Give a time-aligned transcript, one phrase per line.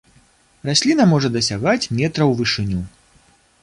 [0.69, 2.81] Расліна можа дасягаць метра ў вышыню.